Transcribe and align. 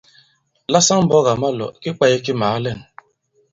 La 0.73 0.79
saŋ-mbɔ̄k 0.87 1.25
à 1.31 1.33
ma-lɔ̀, 1.41 1.69
ki 1.81 1.89
kwāye 1.97 2.17
ki 2.25 2.33
màa 2.39 2.57
lɛ᷇n. 2.63 2.79